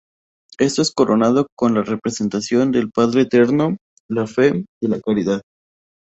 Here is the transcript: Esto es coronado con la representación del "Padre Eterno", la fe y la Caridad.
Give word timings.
Esto 0.57 0.81
es 0.81 0.91
coronado 0.91 1.45
con 1.55 1.75
la 1.75 1.83
representación 1.83 2.71
del 2.71 2.89
"Padre 2.89 3.21
Eterno", 3.21 3.77
la 4.09 4.25
fe 4.25 4.65
y 4.81 4.87
la 4.87 4.99
Caridad. 4.99 5.41